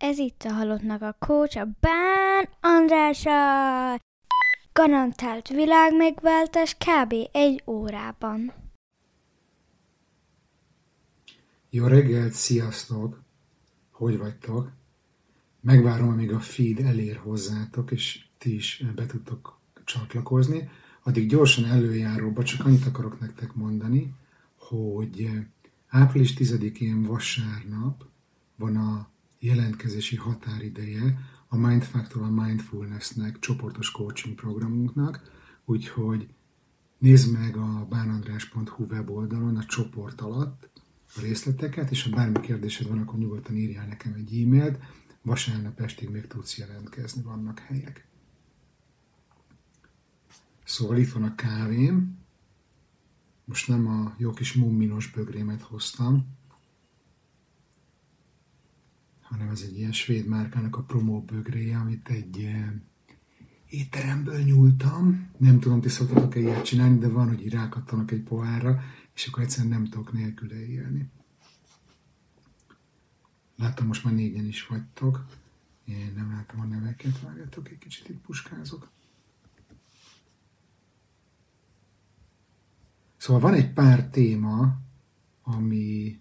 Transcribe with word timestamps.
Ez 0.00 0.18
itt 0.18 0.42
a 0.42 0.52
Halottnak 0.52 1.02
a 1.02 1.16
Coach, 1.18 1.58
a 1.58 1.68
Bán 1.80 2.48
Andrása. 2.60 4.00
Garantált 4.72 5.48
világmegváltás 5.48 6.76
kb. 6.76 7.14
egy 7.32 7.62
órában. 7.66 8.52
Jó 11.70 11.86
reggelt, 11.86 12.32
sziasztok! 12.32 13.22
Hogy 13.90 14.18
vagytok? 14.18 14.72
Megvárom, 15.60 16.08
amíg 16.08 16.32
a 16.32 16.40
feed 16.40 16.78
elér 16.78 17.16
hozzátok, 17.16 17.90
és 17.90 18.24
ti 18.38 18.54
is 18.54 18.84
be 18.94 19.06
tudtok 19.06 19.60
csatlakozni. 19.84 20.70
Addig 21.02 21.28
gyorsan 21.28 21.64
előjáróba 21.64 22.42
csak 22.42 22.66
annyit 22.66 22.86
akarok 22.86 23.20
nektek 23.20 23.54
mondani, 23.54 24.14
hogy 24.56 25.30
április 25.88 26.34
10-én 26.38 27.02
vasárnap 27.02 28.04
van 28.56 28.76
a 28.76 29.08
jelentkezési 29.40 30.16
határideje 30.16 31.18
a 31.48 31.56
Mindfactor 31.56 32.22
a 32.22 32.30
Mindfulnessnek 32.30 33.38
csoportos 33.38 33.90
coaching 33.90 34.34
programunknak, 34.34 35.22
úgyhogy 35.64 36.28
nézd 36.98 37.32
meg 37.32 37.56
a 37.56 37.86
bánandrás.hu 37.88 38.84
weboldalon 38.84 39.56
a 39.56 39.64
csoport 39.64 40.20
alatt 40.20 40.70
a 41.16 41.20
részleteket, 41.20 41.90
és 41.90 42.02
ha 42.02 42.10
bármi 42.10 42.40
kérdésed 42.40 42.88
van, 42.88 42.98
akkor 42.98 43.18
nyugodtan 43.18 43.56
írjál 43.56 43.86
nekem 43.86 44.12
egy 44.12 44.42
e-mailt, 44.42 44.78
vasárnap 45.22 45.80
estig 45.80 46.10
még 46.10 46.26
tudsz 46.26 46.58
jelentkezni, 46.58 47.22
vannak 47.22 47.58
helyek. 47.58 48.08
Szóval 50.64 50.98
itt 50.98 51.12
van 51.12 51.22
a 51.22 51.34
kávém, 51.34 52.18
most 53.44 53.68
nem 53.68 53.86
a 53.86 54.14
jó 54.16 54.30
kis 54.30 54.52
mumminos 54.54 55.10
bögrémet 55.10 55.62
hoztam, 55.62 56.38
hanem 59.30 59.48
ez 59.48 59.60
egy 59.60 59.78
ilyen 59.78 59.92
svéd 59.92 60.26
márkának 60.26 60.76
a 60.76 60.82
promó 60.82 61.20
bögréje, 61.22 61.78
amit 61.78 62.08
egy 62.08 62.38
eh, 62.38 62.72
étteremből 63.68 64.38
nyúltam. 64.38 65.30
Nem 65.38 65.60
tudom, 65.60 65.80
ti 65.80 65.88
szoktatok-e 65.88 66.40
ilyet 66.40 66.64
csinálni, 66.64 66.98
de 66.98 67.08
van, 67.08 67.28
hogy 67.28 67.48
rákattanak 67.48 68.10
egy 68.10 68.22
pohárra, 68.22 68.82
és 69.14 69.26
akkor 69.26 69.42
egyszerűen 69.42 69.72
nem 69.72 69.84
tudok 69.84 70.12
nélküle 70.12 70.66
élni. 70.66 71.10
Láttam, 73.56 73.86
most 73.86 74.04
már 74.04 74.14
négyen 74.14 74.46
is 74.46 74.66
vagytok. 74.66 75.26
Én 75.84 76.12
nem 76.16 76.30
látom 76.30 76.60
a 76.60 76.64
neveket, 76.64 77.20
várjatok, 77.20 77.68
egy 77.68 77.78
kicsit 77.78 78.08
itt 78.08 78.20
puskázok. 78.20 78.90
Szóval 83.16 83.40
van 83.40 83.54
egy 83.54 83.72
pár 83.72 84.08
téma, 84.08 84.78
ami 85.42 86.20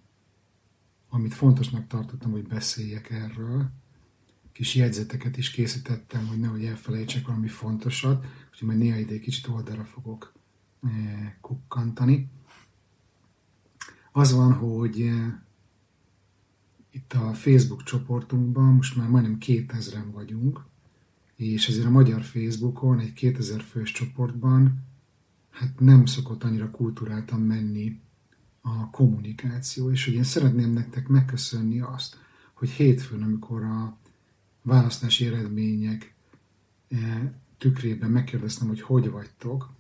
amit 1.10 1.34
fontosnak 1.34 1.88
tartottam, 1.88 2.32
hogy 2.32 2.48
beszéljek 2.48 3.10
erről. 3.10 3.70
Kis 4.52 4.76
jegyzeteket 4.76 5.38
is 5.38 5.52
készítettem, 5.52 6.28
hogy 6.28 6.40
nehogy 6.40 6.66
elfelejtsek 6.66 7.26
valami 7.26 7.48
fontosat, 7.48 8.26
úgyhogy 8.52 8.68
majd 8.68 8.80
néha 8.80 8.98
ide 8.98 9.20
kicsit 9.20 9.48
oldalra 9.48 9.84
fogok 9.84 10.34
eh, 10.84 11.34
kukkantani. 11.42 12.30
Az 14.12 14.34
van, 14.34 14.54
hogy 14.54 15.02
eh, 15.02 15.34
itt 16.92 17.14
a 17.14 17.34
Facebook 17.34 17.84
csoportunkban 17.84 18.74
most 18.74 18.96
már 18.96 19.08
majdnem 19.10 19.38
2000-en 19.40 20.08
vagyunk, 20.12 20.66
és 21.36 21.68
ezért 21.68 21.86
a 21.86 21.90
magyar 21.90 22.22
Facebookon 22.22 23.00
egy 23.00 23.14
2000 23.14 23.62
fős 23.62 23.92
csoportban 23.92 24.88
hát 25.50 25.80
nem 25.80 26.06
szokott 26.06 26.44
annyira 26.44 26.72
kulturáltan 26.72 27.42
menni 27.42 28.00
a 28.62 28.90
kommunikáció, 28.90 29.92
és 29.92 30.06
hogy 30.06 30.14
én 30.14 30.24
szeretném 30.24 30.72
nektek 30.72 31.08
megköszönni 31.08 31.80
azt, 31.80 32.18
hogy 32.54 32.70
hétfőn, 32.70 33.24
amikor 33.24 33.64
a 33.64 33.98
választási 34.62 35.26
eredmények 35.26 36.14
eh, 36.88 37.32
tükrében 37.58 38.10
megkérdeztem, 38.12 38.68
hogy 38.68 38.82
hogy 38.82 39.10
vagytok, 39.10 39.74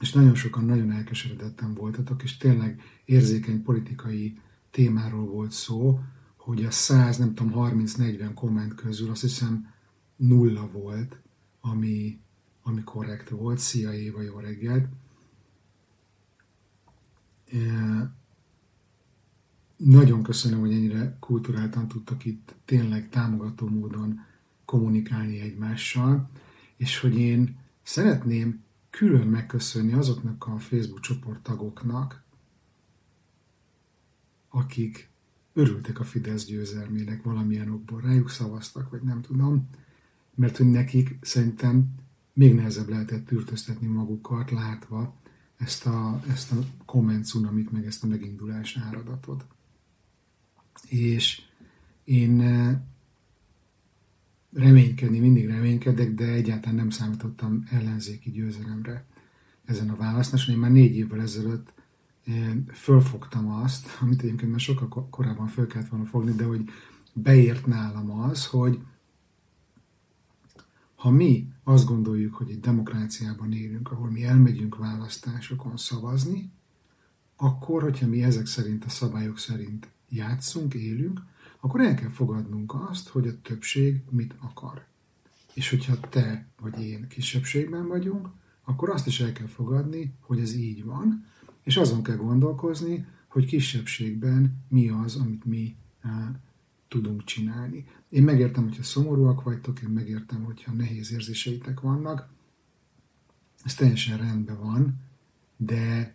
és 0.00 0.12
nagyon 0.12 0.34
sokan 0.34 0.64
nagyon 0.64 0.90
elkeseredetten 0.90 1.74
voltatok, 1.74 2.22
és 2.22 2.36
tényleg 2.36 2.82
érzékeny 3.04 3.62
politikai 3.62 4.38
témáról 4.70 5.26
volt 5.26 5.50
szó, 5.50 6.00
hogy 6.36 6.64
a 6.64 6.70
100, 6.70 7.16
nem 7.16 7.34
tudom, 7.34 7.52
30-40 7.54 8.30
komment 8.34 8.74
közül 8.74 9.10
azt 9.10 9.20
hiszem 9.20 9.74
nulla 10.16 10.70
volt, 10.70 11.18
ami, 11.60 12.20
ami 12.62 12.82
korrekt 12.84 13.28
volt. 13.28 13.58
Szia 13.58 13.92
Éva, 13.92 14.22
jó 14.22 14.38
reggelt! 14.38 14.88
Nagyon 19.76 20.22
köszönöm, 20.22 20.60
hogy 20.60 20.72
ennyire 20.72 21.16
kulturáltan 21.20 21.88
tudtak 21.88 22.24
itt 22.24 22.54
tényleg 22.64 23.08
támogató 23.08 23.68
módon 23.68 24.20
kommunikálni 24.64 25.40
egymással, 25.40 26.30
és 26.76 26.98
hogy 26.98 27.18
én 27.18 27.56
szeretném 27.82 28.64
külön 28.90 29.26
megköszönni 29.26 29.92
azoknak 29.92 30.46
a 30.46 30.58
Facebook 30.58 31.00
csoporttagoknak, 31.00 32.22
akik 34.48 35.08
örültek 35.52 36.00
a 36.00 36.04
Fidesz 36.04 36.44
győzelmének 36.44 37.22
valamilyen 37.22 37.70
okból, 37.70 38.00
rájuk 38.00 38.30
szavaztak, 38.30 38.90
vagy 38.90 39.02
nem 39.02 39.22
tudom, 39.22 39.68
mert 40.34 40.56
hogy 40.56 40.70
nekik 40.70 41.18
szerintem 41.20 41.94
még 42.32 42.54
nehezebb 42.54 42.88
lehetett 42.88 43.26
tűrtöztetni 43.26 43.86
magukat, 43.86 44.50
látva, 44.50 45.14
ezt 45.56 45.86
a, 45.86 46.22
ezt 46.28 46.52
a 46.52 46.56
komment 46.84 47.26
cunamit, 47.26 47.72
meg 47.72 47.86
ezt 47.86 48.04
a 48.04 48.06
megindulás 48.06 48.78
áradatot. 48.86 49.44
És 50.88 51.42
én 52.04 52.40
eh, 52.40 52.78
reménykedni, 54.52 55.18
mindig 55.18 55.46
reménykedek, 55.46 56.14
de 56.14 56.24
egyáltalán 56.24 56.74
nem 56.74 56.90
számítottam 56.90 57.64
ellenzéki 57.70 58.30
győzelemre 58.30 59.04
ezen 59.64 59.88
a 59.88 59.96
választáson. 59.96 60.54
Én 60.54 60.60
már 60.60 60.72
négy 60.72 60.96
évvel 60.96 61.20
ezelőtt 61.20 61.72
eh, 62.24 62.52
fölfogtam 62.72 63.50
azt, 63.50 63.98
amit 64.00 64.22
egyébként 64.22 64.50
már 64.50 64.60
sokkal 64.60 65.08
korábban 65.10 65.46
föl 65.46 65.66
kellett 65.66 65.88
volna 65.88 66.06
fogni, 66.06 66.32
de 66.32 66.44
hogy 66.44 66.64
beért 67.12 67.66
nálam 67.66 68.10
az, 68.10 68.46
hogy 68.46 68.78
ha 70.96 71.10
mi 71.10 71.48
azt 71.64 71.86
gondoljuk, 71.86 72.34
hogy 72.34 72.50
egy 72.50 72.60
demokráciában 72.60 73.52
élünk, 73.52 73.90
ahol 73.90 74.10
mi 74.10 74.24
elmegyünk 74.24 74.76
választásokon 74.76 75.76
szavazni, 75.76 76.50
akkor, 77.36 77.82
hogyha 77.82 78.06
mi 78.06 78.22
ezek 78.22 78.46
szerint, 78.46 78.84
a 78.84 78.88
szabályok 78.88 79.38
szerint 79.38 79.88
játszunk, 80.08 80.74
élünk, 80.74 81.20
akkor 81.60 81.80
el 81.80 81.94
kell 81.94 82.08
fogadnunk 82.08 82.74
azt, 82.88 83.08
hogy 83.08 83.26
a 83.26 83.40
többség 83.42 84.02
mit 84.10 84.34
akar. 84.38 84.86
És 85.54 85.70
hogyha 85.70 86.00
te 86.00 86.46
vagy 86.60 86.80
én 86.80 87.08
kisebbségben 87.08 87.86
vagyunk, 87.86 88.28
akkor 88.64 88.90
azt 88.90 89.06
is 89.06 89.20
el 89.20 89.32
kell 89.32 89.46
fogadni, 89.46 90.14
hogy 90.20 90.40
ez 90.40 90.54
így 90.54 90.84
van, 90.84 91.26
és 91.62 91.76
azon 91.76 92.02
kell 92.02 92.16
gondolkozni, 92.16 93.06
hogy 93.26 93.46
kisebbségben 93.46 94.64
mi 94.68 94.88
az, 94.88 95.16
amit 95.16 95.44
mi 95.44 95.76
tudunk 96.88 97.24
csinálni. 97.24 97.84
Én 98.08 98.22
megértem, 98.22 98.64
hogyha 98.64 98.82
szomorúak 98.82 99.42
vagytok, 99.42 99.80
én 99.82 99.88
megértem, 99.88 100.44
hogyha 100.44 100.72
nehéz 100.72 101.12
érzéseitek 101.12 101.80
vannak, 101.80 102.28
ez 103.64 103.74
teljesen 103.74 104.18
rendben 104.18 104.58
van, 104.60 105.00
de, 105.56 106.14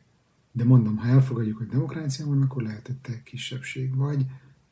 de 0.52 0.64
mondom, 0.64 0.98
ha 0.98 1.08
elfogadjuk, 1.08 1.58
hogy 1.58 1.68
demokrácia 1.68 2.26
van, 2.26 2.42
akkor 2.42 2.64
lehet, 2.64 2.88
hogy 2.88 2.96
te 2.96 3.24
kisebbség 3.24 3.96
vagy, 3.96 4.26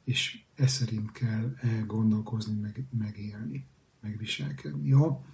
és 0.03 0.39
ez 0.55 0.71
szerint 0.71 1.11
kell 1.11 1.55
gondolkozni, 1.87 2.59
meg, 2.59 2.83
megélni, 2.97 3.65
megviselkedni. 4.01 4.87
Jó? 4.87 5.25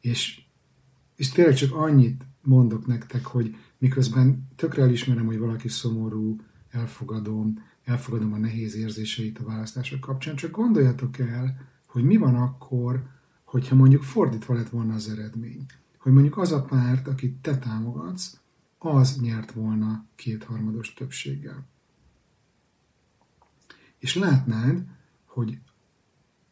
És, 0.00 0.42
és 1.16 1.28
tényleg 1.28 1.54
csak 1.54 1.74
annyit 1.74 2.24
mondok 2.42 2.86
nektek, 2.86 3.24
hogy 3.24 3.56
miközben 3.78 4.48
tökre 4.56 4.82
elismerem, 4.82 5.26
hogy 5.26 5.38
valaki 5.38 5.68
szomorú, 5.68 6.40
elfogadom, 6.70 7.64
elfogadom 7.86 8.32
a 8.32 8.36
nehéz 8.36 8.76
érzéseit 8.76 9.38
a 9.38 9.44
választások 9.44 10.00
kapcsán, 10.00 10.36
csak 10.36 10.50
gondoljatok 10.50 11.18
el, 11.18 11.68
hogy 11.86 12.04
mi 12.04 12.16
van 12.16 12.34
akkor, 12.34 13.06
hogyha 13.44 13.74
mondjuk 13.74 14.02
fordítva 14.02 14.54
lett 14.54 14.68
volna 14.68 14.94
az 14.94 15.08
eredmény. 15.08 15.66
Hogy 15.98 16.12
mondjuk 16.12 16.38
az 16.38 16.52
a 16.52 16.62
párt, 16.62 17.08
akit 17.08 17.36
te 17.36 17.58
támogatsz, 17.58 18.40
az 18.78 19.20
nyert 19.20 19.52
volna 19.52 20.06
kétharmados 20.14 20.94
többséggel. 20.94 21.66
És 23.98 24.14
látnád, 24.14 24.86
hogy 25.24 25.58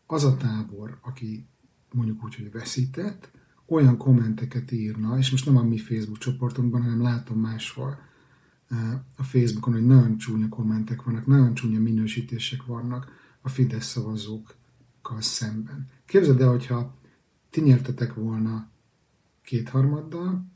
az 0.06 0.25
a 0.25 0.36
tábor, 0.36 0.98
aki 1.02 1.46
mondjuk 1.92 2.25
úgy, 2.25 2.34
hogy 2.34 2.50
veszített, 2.50 3.31
olyan 3.66 3.96
kommenteket 3.96 4.72
írna, 4.72 5.19
és 5.19 5.31
most 5.31 5.46
nem 5.46 5.56
a 5.56 5.62
mi 5.62 5.78
Facebook 5.78 6.19
csoportunkban, 6.19 6.82
hanem 6.82 7.02
látom 7.02 7.40
máshol, 7.40 7.98
a 9.16 9.22
Facebookon, 9.22 9.72
hogy 9.72 9.87
nagyon 9.87 10.16
csúnya 10.16 10.49
kommentek 10.49 11.02
vannak, 11.02 11.26
nagyon 11.26 11.55
csúnya 11.55 11.81
minősítések 11.81 12.64
vannak 12.64 13.12
a 13.40 13.49
Fidesz 13.49 13.87
szavazókkal 13.87 15.20
szemben. 15.20 15.88
Képzeld 16.06 16.40
el, 16.40 16.49
hogyha 16.49 16.94
ti 17.50 17.61
nyertetek 17.61 18.14
volna 18.14 18.70
kétharmaddal, 19.43 20.46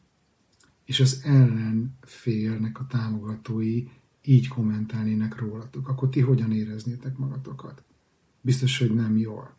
és 0.85 1.01
az 1.01 1.21
ellenfélnek 1.25 2.81
a 2.81 2.87
támogatói 2.87 3.85
így 4.23 4.49
kommentálnének 4.49 5.39
rólatok, 5.39 5.89
akkor 5.89 6.09
ti 6.09 6.21
hogyan 6.21 6.53
éreznétek 6.53 7.17
magatokat? 7.17 7.83
biztos, 8.41 8.79
hogy 8.79 8.95
nem 8.95 9.17
jól. 9.17 9.57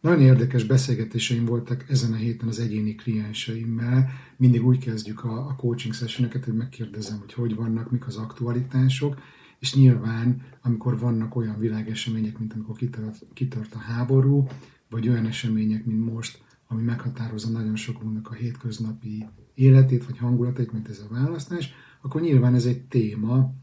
Nagyon 0.00 0.20
érdekes 0.20 0.64
beszélgetéseim 0.64 1.44
voltak 1.44 1.84
ezen 1.88 2.12
a 2.12 2.16
héten 2.16 2.48
az 2.48 2.58
egyéni 2.58 2.94
klienseimmel. 2.94 4.10
Mindig 4.36 4.66
úgy 4.66 4.78
kezdjük 4.78 5.24
a, 5.24 5.46
a 5.46 5.54
coaching 5.56 5.94
sessioneket, 5.94 6.44
hogy 6.44 6.54
megkérdezem, 6.54 7.18
hogy 7.18 7.32
hogy 7.32 7.54
vannak, 7.54 7.90
mik 7.90 8.06
az 8.06 8.16
aktualitások, 8.16 9.20
és 9.58 9.74
nyilván, 9.74 10.42
amikor 10.62 10.98
vannak 10.98 11.36
olyan 11.36 11.58
világesemények, 11.58 12.38
mint 12.38 12.52
amikor 12.52 12.76
kitört, 12.76 13.26
kitört 13.34 13.74
a 13.74 13.78
háború, 13.78 14.46
vagy 14.90 15.08
olyan 15.08 15.26
események, 15.26 15.84
mint 15.84 16.12
most, 16.12 16.42
ami 16.66 16.82
meghatározza 16.82 17.48
nagyon 17.48 17.76
sokunknak 17.76 18.30
a 18.30 18.34
hétköznapi 18.34 19.26
életét, 19.54 20.06
vagy 20.06 20.18
hangulatét, 20.18 20.72
mint 20.72 20.88
ez 20.88 20.98
a 20.98 21.14
választás, 21.14 21.72
akkor 22.00 22.20
nyilván 22.20 22.54
ez 22.54 22.66
egy 22.66 22.82
téma, 22.82 23.54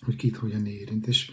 hogy 0.00 0.16
kit 0.16 0.36
hogyan 0.36 0.66
érint. 0.66 1.06
És 1.06 1.32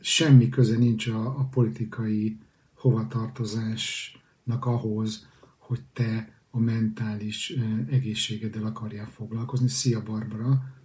semmi 0.00 0.48
köze 0.48 0.76
nincs 0.78 1.06
a, 1.06 1.26
a 1.26 1.48
politikai 1.50 2.38
hovatartozásnak 2.78 4.64
ahhoz, 4.64 5.28
hogy 5.58 5.82
te 5.92 6.40
a 6.50 6.58
mentális 6.58 7.54
egészségeddel 7.90 8.64
akarjál 8.64 9.06
foglalkozni. 9.06 9.68
Szia, 9.68 10.02
Barbara! 10.02 10.76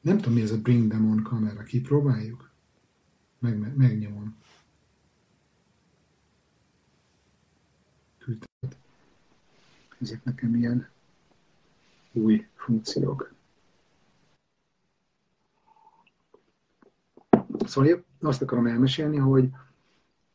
Nem 0.00 0.16
tudom, 0.16 0.32
mi 0.32 0.40
ez 0.40 0.50
a 0.50 0.60
Bring 0.60 0.90
Them 0.90 1.10
On 1.10 1.22
kamera. 1.22 1.62
Kipróbáljuk? 1.62 2.50
Meg, 3.38 3.76
megnyomom. 3.76 4.36
Küldtet. 8.18 8.76
Ezek 10.00 10.24
nekem 10.24 10.54
ilyen 10.54 10.88
új 12.12 12.46
funkciók. 12.54 13.32
Szóval 17.64 18.04
azt 18.20 18.42
akarom 18.42 18.66
elmesélni, 18.66 19.16
hogy, 19.16 19.50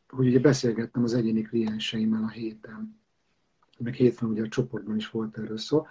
hogy 0.08 0.26
ugye 0.26 0.40
beszélgettem 0.40 1.02
az 1.02 1.14
egyéni 1.14 1.42
klienseimmel 1.42 2.22
a 2.22 2.28
héten, 2.28 2.96
meg 3.78 3.94
hétfőn 3.94 4.30
ugye 4.30 4.42
a 4.42 4.48
csoportban 4.48 4.96
is 4.96 5.10
volt 5.10 5.38
erről 5.38 5.58
szó, 5.58 5.86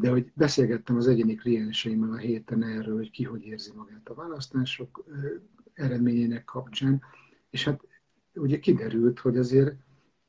de 0.00 0.10
hogy 0.10 0.32
beszélgettem 0.34 0.96
az 0.96 1.06
egyéni 1.06 1.34
klienseimmel 1.34 2.12
a 2.12 2.16
héten 2.16 2.62
erről, 2.62 2.96
hogy 2.96 3.10
ki 3.10 3.24
hogy 3.24 3.44
érzi 3.44 3.72
magát 3.74 4.08
a 4.08 4.14
választások 4.14 5.04
eredményének 5.74 6.44
kapcsán, 6.44 7.02
és 7.50 7.64
hát 7.64 7.80
ugye 8.34 8.58
kiderült, 8.58 9.18
hogy 9.18 9.36
azért 9.36 9.74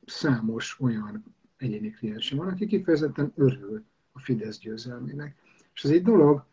számos 0.06 0.80
olyan 0.80 1.24
egyéni 1.56 1.90
kliensem 1.90 2.38
van, 2.38 2.48
aki 2.48 2.66
kifejezetten 2.66 3.32
örül 3.34 3.84
a 4.12 4.18
Fidesz 4.18 4.58
győzelmének. 4.58 5.36
És 5.74 5.84
ez 5.84 5.90
egy 5.90 6.02
dolog, 6.02 6.44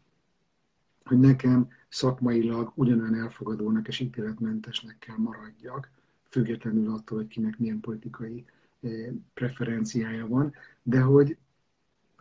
hogy 1.04 1.20
nekem 1.20 1.70
szakmailag 1.90 2.72
ugyanolyan 2.76 3.16
elfogadónak 3.16 3.88
és 3.88 4.00
ítéletmentesnek 4.00 4.98
kell 5.00 5.18
maradjak, 5.18 5.90
függetlenül 6.32 6.94
attól, 6.94 7.18
hogy 7.18 7.28
kinek 7.28 7.58
milyen 7.60 7.80
politikai 7.80 8.46
preferenciája 9.34 10.28
van, 10.28 10.54
de 10.84 11.00
hogy 11.00 11.38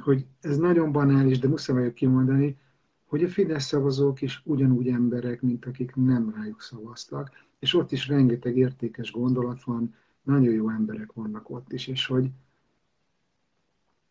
hogy 0.01 0.27
ez 0.41 0.57
nagyon 0.57 0.93
banális, 0.93 1.39
de 1.39 1.49
muszáj 1.49 1.77
vagyok 1.77 1.95
kimondani, 1.95 2.59
hogy 3.05 3.25
a 3.25 3.29
Fidesz 3.29 3.65
szavazók 3.65 4.23
is 4.23 4.43
ugyanúgy 4.45 4.89
emberek, 4.89 5.43
mint 5.43 5.65
akik 5.65 5.95
nem 5.95 6.35
rájuk 6.35 6.61
szavaztak, 6.61 7.31
és 7.59 7.75
ott 7.75 7.93
is 7.93 8.09
rengeteg 8.09 8.57
értékes 8.57 9.13
gondolat 9.13 9.65
van, 9.65 9.95
nagyon 10.23 10.55
jó 10.55 10.71
emberek 10.71 11.13
vannak 11.13 11.51
ott 11.51 11.73
is, 11.73 11.87
és 11.87 12.07
hogy, 12.07 12.31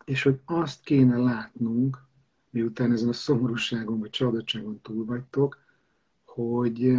és 0.05 0.23
hogy 0.23 0.39
azt 0.45 0.83
kéne 0.83 1.17
látnunk, 1.17 2.07
miután 2.49 2.91
ezen 2.91 3.09
a 3.09 3.13
szomorúságon 3.13 3.99
vagy 3.99 4.09
csalódottságon 4.09 4.79
túl 4.81 5.05
vagytok, 5.05 5.63
hogy, 6.25 6.97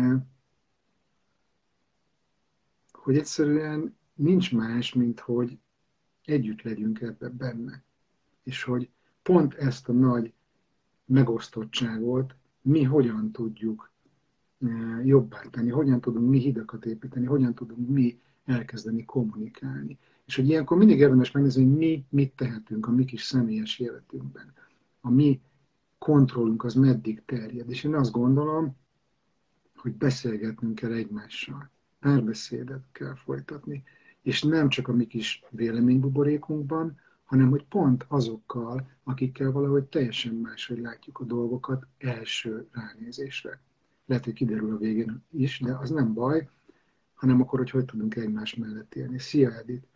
hogy 3.02 3.16
egyszerűen 3.16 3.96
nincs 4.14 4.52
más, 4.52 4.94
mint 4.94 5.20
hogy 5.20 5.58
együtt 6.24 6.62
legyünk 6.62 7.00
ebben 7.00 7.36
benne 7.36 7.84
és 8.42 8.62
hogy 8.62 8.90
pont 9.22 9.54
ezt 9.54 9.88
a 9.88 9.92
nagy 9.92 10.32
megosztottságot 11.04 12.34
mi 12.62 12.82
hogyan 12.82 13.32
tudjuk 13.32 13.90
eh, 14.58 15.06
jobbá 15.06 15.40
tenni, 15.40 15.70
hogyan 15.70 16.00
tudunk 16.00 16.28
mi 16.28 16.38
hidakat 16.38 16.84
építeni, 16.84 17.26
hogyan 17.26 17.54
tudunk 17.54 17.88
mi 17.88 18.20
elkezdeni 18.44 19.04
kommunikálni. 19.04 19.98
És 20.24 20.36
hogy 20.36 20.48
ilyenkor 20.48 20.76
mindig 20.76 20.98
érdemes 20.98 21.30
megnézni, 21.30 21.64
hogy 21.64 21.76
mi 21.76 22.04
mit 22.08 22.32
tehetünk 22.36 22.86
a 22.86 22.90
mi 22.90 23.04
kis 23.04 23.22
személyes 23.22 23.78
életünkben. 23.78 24.52
A 25.00 25.10
mi 25.10 25.40
kontrollunk 25.98 26.64
az 26.64 26.74
meddig 26.74 27.22
terjed. 27.24 27.70
És 27.70 27.84
én 27.84 27.94
azt 27.94 28.10
gondolom, 28.12 28.76
hogy 29.76 29.92
beszélgetnünk 29.92 30.74
kell 30.74 30.92
egymással, 30.92 31.70
párbeszédet 32.00 32.84
kell 32.92 33.14
folytatni, 33.14 33.82
és 34.22 34.42
nem 34.42 34.68
csak 34.68 34.88
a 34.88 34.92
mi 34.92 35.06
kis 35.06 35.44
véleménybuborékunkban, 35.50 36.98
hanem 37.24 37.50
hogy 37.50 37.64
pont 37.64 38.04
azokkal, 38.08 38.90
akikkel 39.04 39.50
valahogy 39.50 39.84
teljesen 39.84 40.34
máshogy 40.34 40.78
látjuk 40.78 41.18
a 41.20 41.24
dolgokat 41.24 41.86
első 41.98 42.68
ránézésre. 42.72 43.60
Lehet, 44.06 44.24
hogy 44.24 44.32
kiderül 44.32 44.74
a 44.74 44.78
végén 44.78 45.24
is, 45.30 45.60
de 45.60 45.76
az 45.76 45.90
nem 45.90 46.14
baj, 46.14 46.48
hanem 47.14 47.40
akkor, 47.40 47.58
hogy 47.58 47.70
hogy 47.70 47.84
tudunk 47.84 48.16
egymás 48.16 48.54
mellett 48.54 48.94
élni. 48.94 49.18
Szia, 49.18 49.52
Edith! 49.52 49.86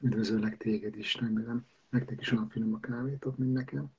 Üdvözöllek 0.00 0.56
téged 0.56 0.96
is, 0.96 1.14
remélem. 1.14 1.66
Nektek 1.90 2.20
is 2.20 2.32
olyan 2.32 2.48
finom 2.48 2.74
a 2.74 2.80
kávétok, 2.80 3.38
mint 3.38 3.52
nekem. 3.52 3.90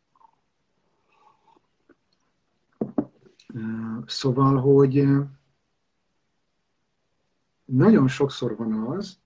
Szóval, 4.06 4.58
hogy 4.58 5.08
nagyon 7.72 8.08
sokszor 8.08 8.56
van 8.56 8.74
az, 8.74 9.20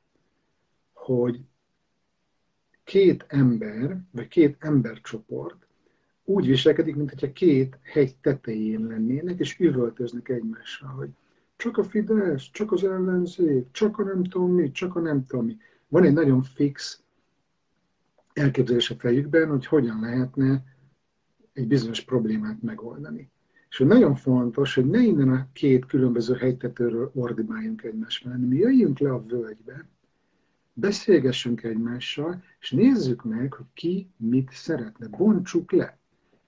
hogy 0.93 1.41
két 2.83 3.25
ember, 3.27 4.01
vagy 4.11 4.27
két 4.27 4.57
embercsoport 4.59 5.67
úgy 6.23 6.47
viselkedik, 6.47 6.95
mint 6.95 7.09
hogyha 7.09 7.31
két 7.31 7.79
hegy 7.81 8.17
tetején 8.17 8.85
lennének, 8.87 9.39
és 9.39 9.59
üvöltöznek 9.59 10.29
egymással, 10.29 10.89
hogy 10.89 11.09
csak 11.55 11.77
a 11.77 11.83
Fidesz, 11.83 12.49
csak 12.51 12.71
az 12.71 12.83
ellenzék, 12.83 13.71
csak 13.71 13.97
a 13.97 14.03
nem 14.03 14.23
tudom 14.23 14.51
mi, 14.51 14.71
csak 14.71 14.95
a 14.95 14.99
nem 14.99 15.25
tudom 15.25 15.45
mi. 15.45 15.57
Van 15.87 16.03
egy 16.03 16.13
nagyon 16.13 16.41
fix 16.43 17.03
elképzelés 18.33 18.89
a 18.89 18.95
fejükben, 18.95 19.49
hogy 19.49 19.65
hogyan 19.65 19.99
lehetne 19.99 20.63
egy 21.53 21.67
bizonyos 21.67 22.01
problémát 22.01 22.61
megoldani. 22.61 23.31
És 23.73 23.79
nagyon 23.79 24.15
fontos, 24.15 24.75
hogy 24.75 24.85
ne 24.85 25.01
innen 25.01 25.29
a 25.29 25.47
két 25.53 25.85
különböző 25.85 26.33
helytetőről 26.33 27.11
ordibáljunk 27.13 27.83
egymás 27.83 28.21
mellett, 28.21 28.47
mi 28.47 28.57
jöjjünk 28.57 28.99
le 28.99 29.13
a 29.13 29.23
völgybe, 29.23 29.87
beszélgessünk 30.73 31.63
egymással, 31.63 32.43
és 32.59 32.71
nézzük 32.71 33.23
meg, 33.23 33.53
hogy 33.53 33.65
ki 33.73 34.09
mit 34.17 34.51
szeretne. 34.51 35.07
Bontsuk 35.07 35.71
le. 35.71 35.97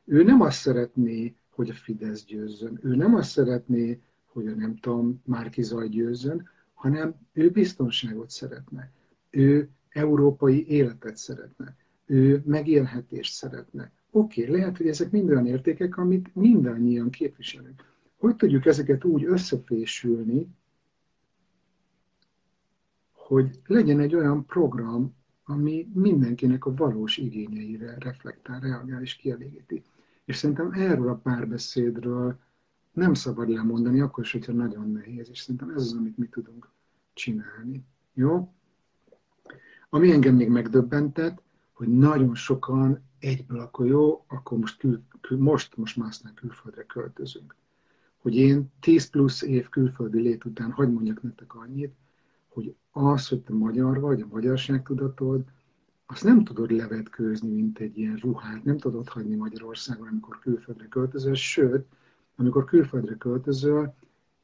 Ő 0.06 0.24
nem 0.24 0.42
azt 0.42 0.60
szeretné, 0.60 1.36
hogy 1.50 1.70
a 1.70 1.74
Fidesz 1.74 2.26
győzzön. 2.26 2.80
Ő 2.84 2.96
nem 2.96 3.16
azt 3.16 3.30
szeretné, 3.30 4.02
hogy 4.26 4.48
a 4.48 4.56
nem 4.56 4.76
tudom, 4.76 5.22
Márkizaj 5.24 5.88
győzzön, 5.88 6.50
hanem 6.74 7.16
ő 7.34 7.50
biztonságot 7.50 8.30
szeretne. 8.30 8.92
Ő 9.30 9.70
európai 9.90 10.68
életet 10.68 11.18
szeretne. 11.18 11.76
Ő 12.06 12.42
megélhetést 12.46 13.34
szeretne. 13.34 13.92
Oké, 14.18 14.42
okay, 14.42 14.56
lehet, 14.56 14.78
hogy 14.78 14.88
ezek 14.88 15.12
mind 15.12 15.30
olyan 15.30 15.48
értékek, 15.48 15.98
amit 15.98 16.36
mindannyian 16.36 17.10
képviselünk. 17.10 17.84
Hogy 18.18 18.36
tudjuk 18.36 18.66
ezeket 18.66 19.04
úgy 19.04 19.24
összefésülni, 19.24 20.48
hogy 23.12 23.60
legyen 23.66 24.00
egy 24.00 24.16
olyan 24.16 24.46
program, 24.46 25.16
ami 25.44 25.90
mindenkinek 25.94 26.66
a 26.66 26.74
valós 26.74 27.18
igényeire 27.18 27.96
reflektál, 28.00 28.60
reagál 28.60 29.02
és 29.02 29.16
kielégíti. 29.16 29.84
És 30.26 30.36
szerintem 30.36 30.72
erről 30.72 31.10
a 31.10 31.16
párbeszédről 31.16 32.40
nem 32.92 33.14
szabad 33.14 33.50
lemondani, 33.50 34.00
akkor 34.00 34.24
is, 34.24 34.32
hogyha 34.32 34.54
nagyon 34.54 34.92
nehéz, 34.92 35.30
és 35.30 35.40
szerintem 35.40 35.70
ez 35.70 35.82
az, 35.82 35.94
amit 35.94 36.18
mi 36.18 36.28
tudunk 36.28 36.70
csinálni. 37.14 37.86
Jó? 38.14 38.54
Ami 39.90 40.12
engem 40.12 40.36
még 40.36 40.50
megdöbbentett, 40.50 41.42
hogy 41.74 41.88
nagyon 41.88 42.36
sokan 42.36 43.04
egyből 43.26 43.60
akkor 43.60 43.86
jó, 43.86 44.26
akkor 44.28 44.58
most, 44.58 44.78
kül, 44.78 45.02
kül, 45.22 45.38
most, 45.38 45.78
most 45.78 45.98
már 45.98 46.08
aztán 46.08 46.34
külföldre 46.34 46.84
költözünk. 46.84 47.56
Hogy 48.18 48.36
én 48.36 48.72
10 48.80 49.10
plusz 49.10 49.42
év 49.42 49.70
külföldi 49.70 50.20
lét 50.20 50.46
után, 50.46 50.72
hogy 50.72 50.94
mondjak 50.94 51.22
nektek 51.22 51.56
annyit, 51.56 51.94
hogy 52.48 52.76
az, 52.92 53.28
hogy 53.28 53.42
te 53.42 53.54
magyar 53.54 54.00
vagy, 54.00 54.22
a 54.22 54.28
magyarság 54.32 54.84
tudatod, 54.84 55.44
azt 56.06 56.24
nem 56.24 56.44
tudod 56.44 56.72
levetkőzni, 56.72 57.50
mint 57.50 57.80
egy 57.80 57.98
ilyen 57.98 58.16
ruhát, 58.16 58.64
nem 58.64 58.78
tudod 58.78 59.08
hagyni 59.08 59.36
Magyarországon, 59.36 60.08
amikor 60.08 60.40
külföldre 60.40 60.88
költözöl, 60.88 61.34
sőt, 61.34 61.86
amikor 62.36 62.66
külföldre 62.66 63.16
költözöl, 63.16 63.94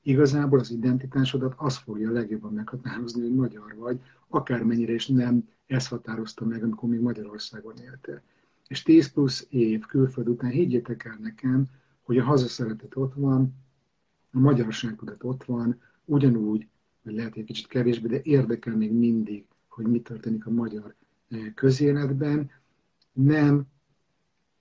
igazából 0.02 0.60
az 0.60 0.72
identitásodat 0.72 1.54
az 1.58 1.78
fogja 1.78 2.12
legjobban 2.12 2.54
meghatározni, 2.54 3.22
hogy 3.22 3.36
magyar 3.36 3.76
vagy, 3.78 4.00
akármennyire 4.28 4.94
is 4.94 5.08
nem 5.08 5.50
ez 5.68 5.88
határozta 5.88 6.46
meg, 6.46 6.64
amikor 6.64 6.90
még 6.90 7.00
Magyarországon 7.00 7.78
éltél. 7.78 8.22
És 8.72 8.82
10 8.82 9.12
plusz 9.12 9.48
év 9.50 9.86
külföld 9.86 10.28
után 10.28 10.50
higgyétek 10.50 11.06
el 11.06 11.18
nekem, 11.22 11.66
hogy 12.02 12.18
a 12.18 12.24
hazaszeretet 12.24 12.96
ott 12.96 13.14
van, 13.14 13.56
a 14.32 14.40
magyarság 14.40 14.96
tudat 14.96 15.24
ott 15.24 15.44
van, 15.44 15.82
ugyanúgy, 16.06 16.68
vagy 17.04 17.14
lehet 17.14 17.36
egy 17.36 17.44
kicsit 17.44 17.68
kevésbé, 17.68 18.08
de 18.08 18.22
érdekel 18.24 18.76
még 18.76 18.92
mindig, 18.92 19.46
hogy 19.68 19.86
mi 19.86 20.02
történik 20.02 20.46
a 20.46 20.52
magyar 20.52 20.96
eh, 21.30 21.52
közéletben. 21.54 22.52
Nem 23.14 23.66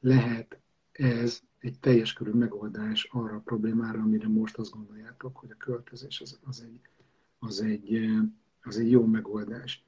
lehet 0.01 0.59
ez 0.93 1.41
egy 1.59 1.79
teljes 1.79 2.13
körű 2.13 2.31
megoldás 2.31 3.09
arra 3.11 3.35
a 3.35 3.43
problémára, 3.45 4.01
amire 4.01 4.29
most 4.29 4.57
azt 4.57 4.73
gondoljátok, 4.73 5.37
hogy 5.37 5.51
a 5.51 5.57
költözés 5.57 6.21
az, 6.21 6.39
az, 6.45 6.63
egy, 6.63 6.81
az, 7.39 7.61
egy, 7.61 7.95
eh, 7.95 8.23
az 8.63 8.79
egy 8.79 8.91
jó 8.91 9.07
megoldás. 9.07 9.85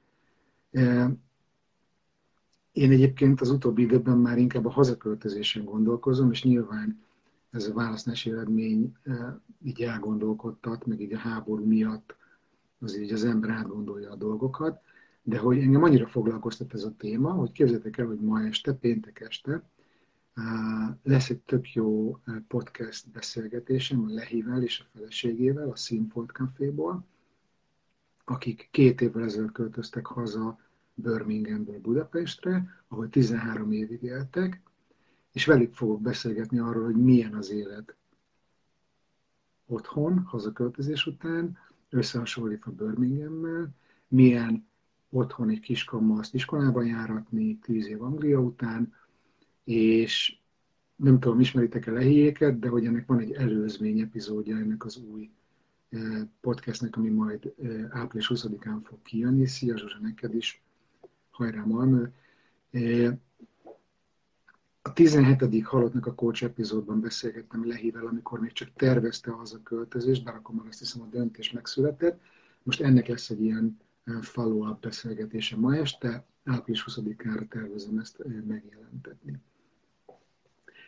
Eh, 2.72 2.82
én 2.82 2.90
egyébként 2.90 3.40
az 3.40 3.50
utóbbi 3.50 3.82
időben 3.82 4.18
már 4.18 4.38
inkább 4.38 4.66
a 4.66 4.70
hazaköltözésen 4.70 5.64
gondolkozom, 5.64 6.30
és 6.30 6.42
nyilván 6.42 7.00
ez 7.50 7.66
a 7.66 7.74
választási 7.74 8.30
eredmény 8.30 8.92
így 9.64 9.82
elgondolkodtat, 9.82 10.86
meg 10.86 11.00
így 11.00 11.12
a 11.12 11.18
háború 11.18 11.64
miatt 11.64 12.16
az 12.80 12.98
így 12.98 13.12
az 13.12 13.24
ember 13.24 13.50
átgondolja 13.50 14.10
a 14.10 14.16
dolgokat, 14.16 14.80
de 15.22 15.38
hogy 15.38 15.58
engem 15.58 15.82
annyira 15.82 16.06
foglalkoztat 16.06 16.74
ez 16.74 16.84
a 16.84 16.94
téma, 16.96 17.30
hogy 17.30 17.52
képzeljétek 17.52 17.98
el, 17.98 18.06
hogy 18.06 18.20
ma 18.20 18.42
este, 18.42 18.72
péntek 18.72 19.20
este 19.20 19.62
lesz 21.02 21.30
egy 21.30 21.40
tök 21.40 21.72
jó 21.72 22.18
podcast 22.48 23.10
beszélgetésem 23.10 24.04
a 24.04 24.12
Lehivel 24.12 24.62
és 24.62 24.80
a 24.80 24.84
feleségével 24.94 25.70
a 25.70 25.76
Színfolt 25.76 26.30
Caféból, 26.30 27.04
akik 28.24 28.68
két 28.70 29.00
évvel 29.00 29.24
ezelőtt 29.24 29.52
költöztek 29.52 30.06
haza 30.06 30.58
Birminghamből 31.02 31.80
Budapestre, 31.80 32.68
ahol 32.88 33.08
13 33.08 33.72
évig 33.72 34.02
éltek, 34.02 34.60
és 35.32 35.46
velük 35.46 35.74
fogok 35.74 36.00
beszélgetni 36.00 36.58
arról, 36.58 36.84
hogy 36.84 36.96
milyen 36.96 37.34
az 37.34 37.50
élet 37.50 37.96
otthon, 39.66 40.18
hazaköltözés 40.18 41.06
után, 41.06 41.58
összehasonlítva 41.90 42.70
Birmingham-mel, 42.70 43.74
milyen 44.08 44.66
otthon 45.10 45.48
egy 45.48 45.60
kiskamma 45.60 46.18
azt 46.18 46.34
iskolában 46.34 46.86
járatni 46.86 47.58
tíz 47.58 47.86
év 47.86 48.02
Anglia 48.02 48.40
után, 48.40 48.94
és 49.64 50.38
nem 50.96 51.20
tudom, 51.20 51.40
ismeritek-e 51.40 51.90
lehiéket, 51.90 52.58
de 52.58 52.68
hogy 52.68 52.84
ennek 52.86 53.06
van 53.06 53.18
egy 53.18 53.32
előzmény 53.32 54.00
epizódja 54.00 54.56
ennek 54.56 54.84
az 54.84 54.96
új 54.96 55.30
eh, 55.88 56.22
podcastnek, 56.40 56.96
ami 56.96 57.08
majd 57.08 57.54
eh, 57.62 57.86
április 57.90 58.30
20-án 58.34 58.80
fog 58.82 59.02
kijönni. 59.02 59.46
Szia 59.46 59.76
Zsuzsa, 59.76 59.98
neked 60.00 60.34
is! 60.34 60.62
Hajrá 61.42 61.64
Malmö! 61.64 62.06
A 64.82 64.92
17. 64.92 65.64
halottnak 65.64 66.06
a 66.06 66.14
coach 66.14 66.42
epizódban 66.42 67.00
beszélgettem 67.00 67.66
Lehivel, 67.66 68.06
amikor 68.06 68.40
még 68.40 68.52
csak 68.52 68.72
tervezte 68.76 69.34
az 69.36 69.52
a 69.52 69.62
költözést, 69.62 70.24
bár 70.24 70.34
akkor 70.34 70.54
már 70.54 70.66
azt 70.66 70.78
hiszem 70.78 71.02
a 71.02 71.06
döntés 71.10 71.52
megszületett. 71.52 72.20
Most 72.62 72.80
ennek 72.80 73.06
lesz 73.06 73.30
egy 73.30 73.42
ilyen 73.42 73.80
follow-up 74.20 74.80
beszélgetése 74.80 75.56
ma 75.56 75.76
este, 75.76 76.24
április 76.44 76.84
20-ára 76.86 77.48
tervezem 77.48 77.98
ezt 77.98 78.22
megjelentetni. 78.46 79.38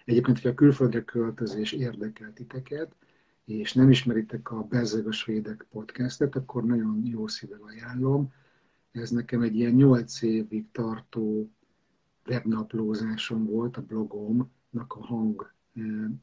Egyébként, 0.05 0.37
hogyha 0.37 0.49
a 0.49 0.55
külföldre 0.55 1.05
költözés 1.05 1.73
érdekel 1.73 2.33
titeket, 2.33 2.95
és 3.45 3.73
nem 3.73 3.91
ismeritek 3.91 4.51
a 4.51 4.63
Bezzeg 4.63 5.07
a 5.07 5.13
Svédek 5.13 5.67
podcastet, 5.71 6.37
akkor 6.37 6.65
nagyon 6.65 7.01
jó 7.05 7.27
szívvel 7.27 7.63
ajánlom. 7.63 8.33
Ez 8.95 9.11
nekem 9.11 9.43
egy 9.43 9.57
ilyen 9.57 9.73
8 9.73 10.23
évig 10.23 10.71
tartó 10.73 11.51
webnaplózásom 12.27 13.47
volt, 13.47 13.77
a 13.77 13.83
blogomnak 13.83 14.95
a 14.95 15.05
hang 15.07 15.53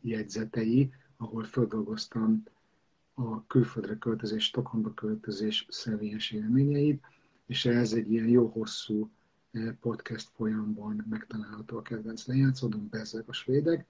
jegyzetei, 0.01 0.93
ahol 1.17 1.43
feldolgoztam 1.43 2.43
a 3.13 3.47
külföldre 3.47 3.97
költözés, 3.97 4.43
Stockholmba 4.43 4.93
költözés 4.93 5.65
személyes 5.69 6.31
élményeit, 6.31 7.03
és 7.45 7.65
ez 7.65 7.93
egy 7.93 8.11
ilyen 8.11 8.27
jó 8.27 8.47
hosszú 8.47 9.11
podcast 9.79 10.29
folyamban 10.35 11.05
megtalálható 11.09 11.77
a 11.77 11.81
kedvenc 11.81 12.25
lejátszódom, 12.25 12.87
Bezzeg 12.89 13.23
a 13.27 13.33
svédek. 13.33 13.85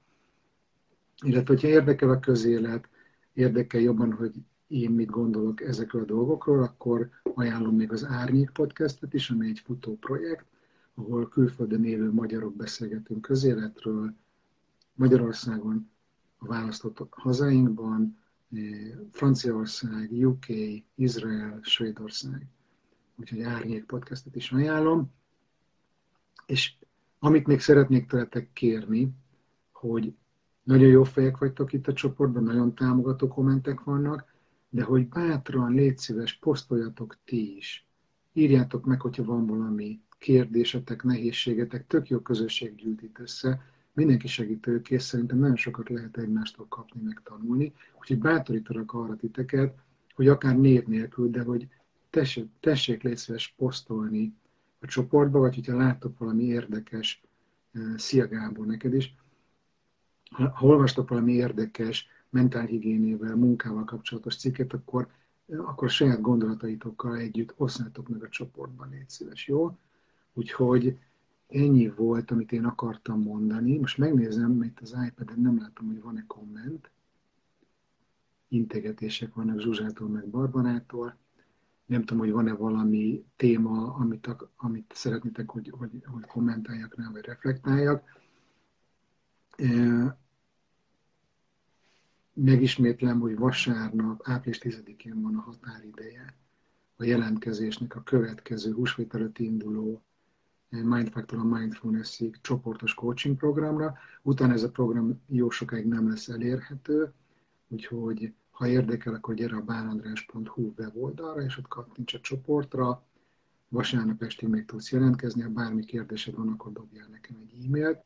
Illetve, 1.23 1.53
hogyha 1.53 1.67
érdekel 1.67 2.09
a 2.09 2.19
közélet, 2.19 2.88
érdekel 3.33 3.81
jobban, 3.81 4.13
hogy 4.13 4.33
én 4.72 4.92
mit 4.92 5.10
gondolok 5.10 5.62
ezekről 5.62 6.01
a 6.01 6.06
dolgokról, 6.06 6.63
akkor 6.63 7.10
ajánlom 7.24 7.75
még 7.75 7.92
az 7.92 8.06
Árnyék 8.06 8.50
podcastet 8.50 9.13
is, 9.13 9.30
ami 9.30 9.48
egy 9.48 9.60
futó 9.60 9.98
projekt, 9.98 10.46
ahol 10.94 11.30
külföldön 11.30 11.84
élő 11.84 12.12
magyarok 12.12 12.56
beszélgetünk 12.56 13.22
közéletről, 13.22 14.16
Magyarországon, 14.94 15.90
a 16.38 16.48
választott 16.48 17.08
hazáinkban, 17.10 18.18
eh, 18.51 18.62
Franciaország, 19.12 20.12
UK, 20.12 20.46
Izrael, 20.96 21.60
Svédország. 21.62 22.48
Úgyhogy 23.16 23.42
Árnyék 23.42 23.86
podcastet 23.86 24.36
is 24.36 24.51
ajánlom. 24.51 25.12
És 26.46 26.74
amit 27.20 27.48
még 27.48 27.60
szeretnék 27.60 28.08
tőletek 28.08 28.54
kérni, 28.54 29.12
hogy 29.72 30.13
nagyon 30.63 30.88
jó 30.88 31.04
fejek 31.04 31.38
vagytok 31.38 31.74
itt 31.74 31.88
a 31.88 31.94
csoportban, 31.94 32.44
nagyon 32.44 32.75
támogató 32.75 33.28
kommentek 33.28 33.84
vannak, 33.84 34.30
de 34.74 34.84
hogy 34.84 35.08
bátran, 35.08 35.74
légy 35.74 35.98
szíves, 35.98 36.38
posztoljatok 36.38 37.18
ti 37.25 37.56
is. 37.58 37.86
Írjátok 38.34 38.86
meg, 38.86 39.01
hogyha 39.01 39.24
van 39.24 39.46
valami 39.46 40.01
kérdésetek, 40.18 41.04
nehézségetek, 41.04 41.88
tök 41.88 42.10
jó 42.10 42.20
közösség 42.20 42.75
gyűlt 42.75 43.01
itt 43.01 43.20
össze, 43.20 43.62
mindenki 43.94 44.28
segítőkész, 44.28 45.04
szerintem 45.04 45.38
nagyon 45.38 45.56
sokat 45.56 45.90
lehet 45.90 46.18
egymástól 46.18 46.66
kapni, 46.68 47.01
meg 47.01 47.22
tanulni, 47.24 47.74
úgyhogy 48.00 48.20
bátorítanak 48.20 48.94
arra 48.94 49.16
titeket, 49.16 49.75
hogy 50.16 50.28
akár 50.28 50.58
név 50.58 50.86
nélkül, 50.86 51.30
de 51.30 51.42
hogy 51.42 51.68
tessék, 52.10 52.48
tessék 52.60 53.04
légy 53.04 53.18
szíves 53.18 53.54
posztolni 53.58 54.34
a 54.80 54.86
csoportba, 54.86 55.40
vagy 55.40 55.56
hogyha 55.56 55.78
láttok 55.78 56.18
valami 56.18 56.44
érdekes, 56.44 57.24
eh, 57.72 57.98
szia 57.98 58.28
Gábor, 58.28 58.66
neked 58.66 58.94
is, 58.94 59.16
ha 60.30 60.66
olvastok 60.66 61.10
valami 61.10 61.34
érdekes 61.34 62.08
mentálhigiénével, 62.31 63.35
munkával 63.35 63.83
kapcsolatos 63.83 64.35
cikket, 64.35 64.73
akkor, 64.73 65.07
akkor 65.57 65.89
saját 65.89 66.21
gondolataitokkal 66.21 67.17
együtt 67.17 67.53
osznátok 67.57 68.09
meg 68.09 68.23
a 68.23 68.29
csoportban, 68.29 68.89
légy 68.89 69.09
szíves, 69.09 69.47
jó? 69.47 69.77
Úgyhogy 70.33 71.00
ennyi 71.47 71.89
volt, 71.89 72.31
amit 72.31 72.51
én 72.51 72.65
akartam 72.65 73.21
mondani. 73.21 73.77
Most 73.77 73.97
megnézem, 73.97 74.63
itt 74.63 74.79
az 74.79 74.97
iPad-en 75.07 75.39
nem 75.39 75.59
látom, 75.59 75.88
hogy 75.88 76.01
van-e 76.01 76.23
komment. 76.27 76.91
Integetések 78.47 79.33
vannak 79.33 79.59
Zsuzsától, 79.59 80.07
meg 80.07 80.27
Barbarától. 80.27 81.17
Nem 81.85 82.03
tudom, 82.03 82.23
hogy 82.23 82.31
van-e 82.31 82.53
valami 82.53 83.25
téma, 83.35 83.93
amit, 83.93 84.29
amit 84.55 84.91
szeretnétek, 84.95 85.50
hogy, 85.50 85.73
hogy, 85.77 86.03
hogy 86.05 86.25
kommentáljak 86.25 86.95
rá, 86.95 87.09
vagy 87.11 87.25
reflektáljak. 87.25 88.03
Megismétlem, 92.33 93.19
hogy 93.19 93.38
vasárnap, 93.38 94.21
április 94.23 94.59
10-én 94.61 95.21
van 95.21 95.35
a 95.35 95.41
határideje 95.41 96.35
a 96.95 97.03
jelentkezésnek 97.03 97.95
a 97.95 98.03
következő 98.03 98.73
húsvét 98.73 99.13
előtt 99.13 99.39
induló 99.39 100.01
Mindfactor 100.69 101.39
a 101.39 101.43
Mindfulness-ig 101.43 102.41
csoportos 102.41 102.93
coaching 102.93 103.38
programra. 103.38 103.97
Utána 104.21 104.53
ez 104.53 104.63
a 104.63 104.69
program 104.69 105.21
jó 105.27 105.50
sokáig 105.50 105.85
nem 105.85 106.09
lesz 106.09 106.27
elérhető, 106.27 107.13
úgyhogy 107.67 108.33
ha 108.51 108.67
érdekel, 108.67 109.13
akkor 109.13 109.33
gyere 109.33 109.55
a 109.55 109.61
bánandrás.hu 109.61 110.73
weboldalra, 110.77 111.41
és 111.41 111.57
ott 111.57 111.67
kattints 111.67 112.13
a 112.13 112.19
csoportra. 112.19 113.03
Vasárnap 113.67 114.23
estig 114.23 114.47
még 114.47 114.65
tudsz 114.65 114.91
jelentkezni, 114.91 115.41
ha 115.41 115.50
bármi 115.50 115.85
kérdésed 115.85 116.35
van, 116.35 116.47
akkor 116.47 116.71
dobjál 116.71 117.07
nekem 117.07 117.35
egy 117.41 117.65
e-mailt. 117.65 118.03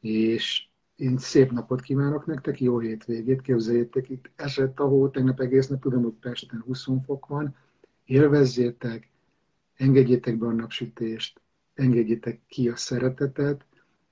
És 0.00 0.68
én 0.96 1.18
szép 1.18 1.50
napot 1.50 1.80
kívánok 1.80 2.26
nektek, 2.26 2.60
jó 2.60 2.78
hétvégét, 2.78 3.42
képzeljétek, 3.42 4.08
itt 4.08 4.30
esett 4.36 4.80
a 4.80 4.84
hó, 4.84 5.08
tegnap 5.08 5.40
egész 5.40 5.66
nap, 5.66 5.80
tudom, 5.80 6.02
hogy 6.02 6.12
Pesten 6.12 6.60
20 6.60 6.86
fok 7.04 7.26
van, 7.26 7.56
élvezzétek, 8.04 9.10
engedjétek 9.74 10.38
be 10.38 10.46
a 10.46 10.52
napsütést, 10.52 11.40
engedjétek 11.74 12.40
ki 12.46 12.68
a 12.68 12.76
szeretetet, 12.76 13.66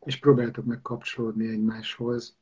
és 0.04 0.18
próbáltok 0.18 0.64
meg 0.64 0.82
kapcsolódni 0.82 1.48
egymáshoz 1.48 2.36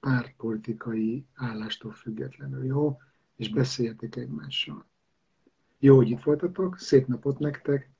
pártpolitikai 0.00 1.26
állástól 1.34 1.92
függetlenül, 1.92 2.64
jó? 2.64 3.00
És 3.36 3.50
beszéljetek 3.50 4.16
egymással. 4.16 4.86
Jó, 5.78 5.96
hogy 5.96 6.10
itt 6.10 6.22
voltatok, 6.22 6.78
szép 6.78 7.06
napot 7.06 7.38
nektek, 7.38 7.91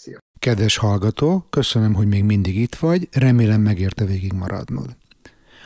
Szia! 0.00 0.18
Kedves 0.38 0.76
hallgató, 0.76 1.46
köszönöm, 1.50 1.94
hogy 1.94 2.06
még 2.06 2.24
mindig 2.24 2.56
itt 2.56 2.74
vagy, 2.74 3.08
remélem 3.12 3.60
megérte 3.60 4.04
végig 4.04 4.32
maradnod. 4.32 4.96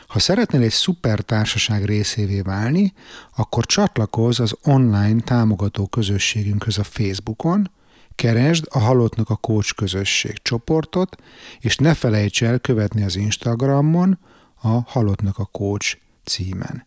Ha 0.07 0.19
szeretnél 0.19 0.61
egy 0.61 0.71
szuper 0.71 1.19
társaság 1.19 1.85
részévé 1.85 2.41
válni, 2.41 2.93
akkor 3.35 3.65
csatlakozz 3.65 4.39
az 4.39 4.55
online 4.63 5.21
támogató 5.21 5.87
közösségünkhöz 5.87 6.77
a 6.77 6.83
Facebookon, 6.83 7.71
Keresd 8.15 8.67
a 8.69 8.79
Halottnak 8.79 9.29
a 9.29 9.35
Coach 9.35 9.75
közösség 9.75 10.41
csoportot, 10.41 11.15
és 11.59 11.75
ne 11.75 11.93
felejts 11.93 12.43
el 12.43 12.59
követni 12.59 13.03
az 13.03 13.15
Instagramon, 13.15 14.19
a 14.61 14.67
Halottnak 14.67 15.37
a 15.37 15.45
Coach 15.45 15.97
címen. 16.23 16.85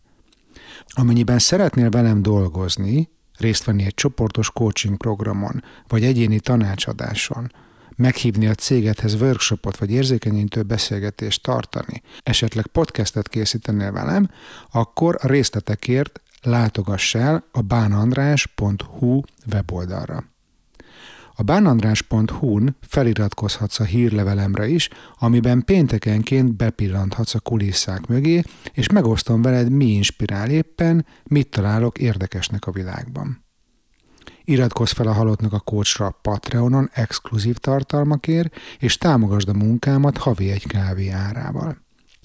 Amennyiben 0.87 1.39
szeretnél 1.39 1.91
velem 1.91 2.23
dolgozni, 2.23 3.09
részt 3.39 3.65
venni 3.65 3.85
egy 3.85 3.95
csoportos 3.95 4.51
coaching 4.51 4.97
programon, 4.97 5.63
vagy 5.89 6.05
egyéni 6.05 6.41
tanácsadáson, 6.41 7.53
meghívni 7.97 8.47
a 8.47 8.55
cégedhez 8.55 9.21
workshopot 9.21 9.77
vagy 9.77 9.91
érzékenyítő 9.91 10.63
beszélgetést 10.63 11.43
tartani, 11.43 12.03
esetleg 12.23 12.67
podcastet 12.67 13.29
készítenél 13.29 13.93
velem, 13.93 14.31
akkor 14.71 15.19
a 15.21 15.27
részletekért 15.27 16.21
látogass 16.43 17.15
el 17.15 17.45
a 17.53 17.61
bánandrás.hu 17.61 19.21
weboldalra. 19.53 20.36
A 21.39 21.43
bánandrás.hu-n 21.43 22.77
feliratkozhatsz 22.81 23.81
a 23.81 23.85
hírlevelemre 23.85 24.67
is, 24.69 24.89
amiben 25.19 25.65
péntekenként 25.65 26.57
bepillanthatsz 26.57 27.35
a 27.35 27.41
kulisszák 27.41 28.07
mögé, 28.07 28.43
és 28.73 28.89
megosztom 28.89 29.43
veled, 29.43 29.71
mi 29.71 29.87
inspirál 29.87 30.51
éppen, 30.51 31.07
mit 31.25 31.51
találok 31.51 31.99
érdekesnek 31.99 32.67
a 32.67 32.71
világban. 32.71 33.45
Iratkozz 34.45 34.93
fel 34.93 35.07
a 35.07 35.13
Halottnak 35.13 35.53
a 35.53 35.59
Coachra 35.59 36.19
Patreonon 36.23 36.91
exkluzív 36.93 37.57
tartalmakért, 37.57 38.55
és 38.79 38.99
támogasd 38.99 39.49
a 39.49 39.53
munkámat 39.55 40.17
havi 40.17 40.51
egy 40.51 40.67
kávé 40.67 41.09
árával. 41.09 41.85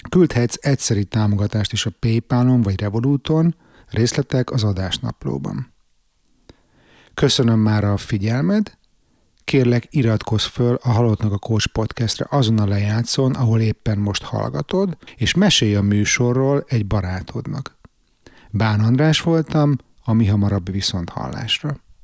Küldhetsz 0.10 0.56
egyszeri 0.60 1.06
támogatást 1.06 1.74
is 1.74 1.86
a 1.86 1.92
Paypalon 2.00 2.62
vagy 2.62 2.80
Revoluton, 2.80 3.56
részletek 3.90 4.52
az 4.52 4.64
adásnaplóban. 4.64 5.74
Köszönöm 7.14 7.60
már 7.60 7.84
a 7.84 7.98
figyelmed, 7.98 8.80
kérlek 9.52 9.88
iratkozz 9.90 10.46
föl 10.46 10.80
a 10.82 10.90
Halottnak 10.90 11.32
a 11.32 11.38
Coach 11.38 11.68
podcastre 11.68 12.26
azon 12.30 12.60
a 12.60 12.66
lejátszón, 12.66 13.34
ahol 13.34 13.62
éppen 13.62 13.98
most 13.98 14.24
hallgatod, 14.24 14.98
és 15.16 15.34
mesélj 15.34 15.76
a 15.76 15.82
műsorról 15.82 16.64
egy 16.68 16.86
barátodnak. 16.86 17.78
Bán 18.52 18.80
András 18.80 19.22
voltam, 19.22 19.76
a 20.04 20.14
mi 20.14 20.28
hamarabb 20.28 20.72
viszont 20.72 21.10
hallásra. 21.10 21.78